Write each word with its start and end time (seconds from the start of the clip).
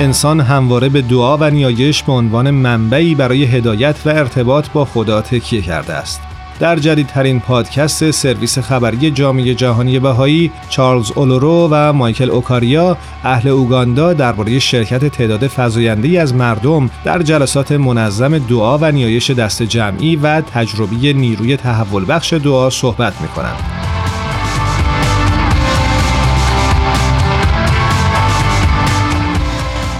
انسان 0.00 0.40
همواره 0.40 0.88
به 0.88 1.02
دعا 1.02 1.36
و 1.36 1.50
نیایش 1.50 2.02
به 2.02 2.12
عنوان 2.12 2.50
منبعی 2.50 3.14
برای 3.14 3.44
هدایت 3.44 3.96
و 4.06 4.08
ارتباط 4.08 4.68
با 4.70 4.84
خدا 4.84 5.20
تکیه 5.20 5.62
کرده 5.62 5.92
است. 5.92 6.20
در 6.60 6.76
جدیدترین 6.76 7.40
پادکست 7.40 8.10
سرویس 8.10 8.58
خبری 8.58 9.10
جامعه 9.10 9.54
جهانی 9.54 9.98
بهایی 9.98 10.52
چارلز 10.68 11.12
اولورو 11.14 11.68
و 11.70 11.92
مایکل 11.92 12.30
اوکاریا 12.30 12.96
اهل 13.24 13.48
اوگاندا 13.48 14.12
درباره 14.12 14.58
شرکت 14.58 15.04
تعداد 15.04 15.46
فزاینده 15.46 16.20
از 16.20 16.34
مردم 16.34 16.90
در 17.04 17.22
جلسات 17.22 17.72
منظم 17.72 18.38
دعا 18.38 18.78
و 18.78 18.92
نیایش 18.92 19.30
دست 19.30 19.62
جمعی 19.62 20.16
و 20.16 20.40
تجربی 20.40 21.12
نیروی 21.12 21.56
تحول 21.56 22.04
بخش 22.08 22.32
دعا 22.32 22.70
صحبت 22.70 23.20
می 23.20 23.28
کنند. 23.28 23.83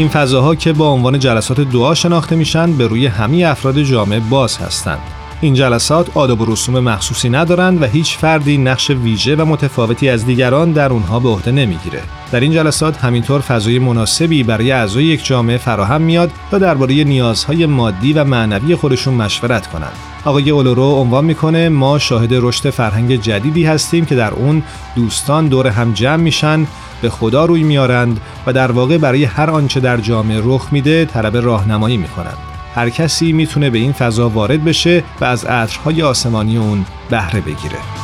این 0.00 0.08
فضاها 0.08 0.54
که 0.54 0.72
با 0.72 0.88
عنوان 0.88 1.18
جلسات 1.18 1.60
دعا 1.60 1.94
شناخته 1.94 2.36
میشن 2.36 2.72
به 2.72 2.86
روی 2.86 3.06
همه 3.06 3.44
افراد 3.46 3.82
جامعه 3.82 4.20
باز 4.20 4.58
هستند. 4.58 5.19
این 5.42 5.54
جلسات 5.54 6.16
آداب 6.16 6.40
و 6.40 6.52
رسوم 6.52 6.78
مخصوصی 6.78 7.28
ندارند 7.28 7.82
و 7.82 7.84
هیچ 7.84 8.16
فردی 8.16 8.58
نقش 8.58 8.90
ویژه 8.90 9.36
و 9.36 9.44
متفاوتی 9.44 10.08
از 10.08 10.26
دیگران 10.26 10.72
در 10.72 10.92
اونها 10.92 11.20
به 11.20 11.28
عهده 11.28 11.52
نمی‌گیره. 11.52 12.02
در 12.32 12.40
این 12.40 12.52
جلسات 12.52 13.04
همینطور 13.04 13.40
فضای 13.40 13.78
مناسبی 13.78 14.42
برای 14.42 14.72
اعضای 14.72 15.04
یک 15.04 15.24
جامعه 15.24 15.56
فراهم 15.56 16.02
میاد 16.02 16.30
تا 16.50 16.58
درباره 16.58 17.04
نیازهای 17.04 17.66
مادی 17.66 18.12
و 18.12 18.24
معنوی 18.24 18.74
خودشون 18.74 19.14
مشورت 19.14 19.66
کنند. 19.66 19.92
آقای 20.24 20.50
اولورو 20.50 20.82
عنوان 20.82 21.24
می‌کنه 21.24 21.68
ما 21.68 21.98
شاهد 21.98 22.30
رشد 22.32 22.70
فرهنگ 22.70 23.16
جدیدی 23.16 23.64
هستیم 23.64 24.04
که 24.04 24.14
در 24.14 24.30
اون 24.30 24.62
دوستان 24.96 25.48
دور 25.48 25.66
هم 25.66 25.92
جمع 25.92 26.22
میشن 26.22 26.66
به 27.02 27.10
خدا 27.10 27.44
روی 27.44 27.62
میارند 27.62 28.20
و 28.46 28.52
در 28.52 28.72
واقع 28.72 28.98
برای 28.98 29.24
هر 29.24 29.50
آنچه 29.50 29.80
در 29.80 29.96
جامعه 29.96 30.40
رخ 30.44 30.68
میده 30.72 31.04
طلب 31.04 31.36
راهنمایی 31.36 31.96
می‌کنند 31.96 32.49
هر 32.74 32.90
کسی 32.90 33.32
می‌تونه 33.32 33.70
به 33.70 33.78
این 33.78 33.92
فضا 33.92 34.28
وارد 34.28 34.64
بشه 34.64 35.04
و 35.20 35.24
از 35.24 35.44
عطرهای 35.44 36.02
آسمانی 36.02 36.56
اون 36.56 36.86
بهره 37.10 37.40
بگیره. 37.40 37.99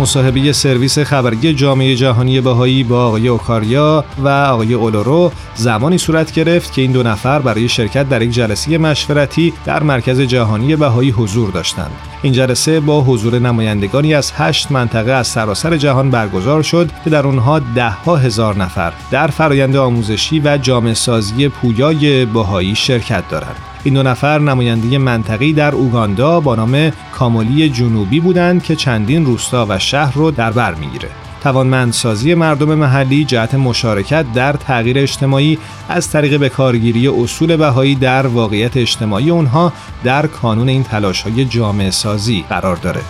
مصاحبه 0.00 0.52
سرویس 0.52 0.98
خبری 0.98 1.54
جامعه 1.54 1.96
جهانی 1.96 2.40
بهایی 2.40 2.84
با 2.84 3.06
آقای 3.06 3.28
اوکاریا 3.28 4.04
و 4.18 4.28
آقای 4.28 4.74
اولورو 4.74 5.32
زمانی 5.54 5.98
صورت 5.98 6.32
گرفت 6.32 6.72
که 6.72 6.82
این 6.82 6.92
دو 6.92 7.02
نفر 7.02 7.38
برای 7.38 7.68
شرکت 7.68 8.08
در 8.08 8.22
یک 8.22 8.30
جلسه 8.30 8.78
مشورتی 8.78 9.52
در 9.64 9.82
مرکز 9.82 10.20
جهانی 10.20 10.76
بهایی 10.76 11.10
حضور 11.10 11.50
داشتند. 11.50 11.90
این 12.22 12.32
جلسه 12.32 12.80
با 12.80 13.00
حضور 13.00 13.38
نمایندگانی 13.38 14.14
از 14.14 14.32
هشت 14.36 14.72
منطقه 14.72 15.12
از 15.12 15.26
سراسر 15.26 15.76
جهان 15.76 16.10
برگزار 16.10 16.62
شد 16.62 16.90
که 17.04 17.10
در 17.10 17.26
آنها 17.26 17.58
ده 17.58 17.90
ها 17.90 18.16
هزار 18.16 18.56
نفر 18.56 18.92
در 19.10 19.26
فرایند 19.26 19.76
آموزشی 19.76 20.40
و 20.40 20.58
جامعه 20.58 20.94
سازی 20.94 21.48
پویای 21.48 22.24
بهایی 22.24 22.74
شرکت 22.74 23.28
دارند. 23.28 23.69
این 23.84 23.94
دو 23.94 24.02
نفر 24.02 24.38
نماینده 24.38 24.98
منطقی 24.98 25.52
در 25.52 25.72
اوگاندا 25.74 26.40
با 26.40 26.54
نام 26.54 26.90
کامولی 27.12 27.70
جنوبی 27.70 28.20
بودند 28.20 28.62
که 28.62 28.76
چندین 28.76 29.26
روستا 29.26 29.66
و 29.68 29.78
شهر 29.78 30.14
رو 30.14 30.30
در 30.30 30.52
بر 30.52 30.74
می‌گیره. 30.74 31.08
توانمندسازی 31.42 32.34
مردم 32.34 32.74
محلی 32.74 33.24
جهت 33.24 33.54
مشارکت 33.54 34.32
در 34.32 34.52
تغییر 34.52 34.98
اجتماعی 34.98 35.58
از 35.88 36.10
طریق 36.10 36.36
بکارگیری 36.36 37.08
اصول 37.08 37.56
بهایی 37.56 37.94
در 37.94 38.26
واقعیت 38.26 38.76
اجتماعی 38.76 39.30
اونها 39.30 39.72
در 40.04 40.26
کانون 40.26 40.68
این 40.68 40.82
تلاش 40.82 41.22
های 41.22 41.44
جامعه 41.44 41.90
سازی 41.90 42.44
قرار 42.48 42.76
داره. 42.76 43.00